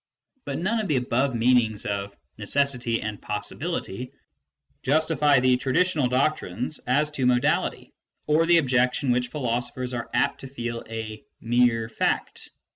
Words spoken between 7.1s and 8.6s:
to modality, or the